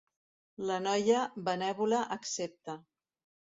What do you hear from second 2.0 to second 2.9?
accepta.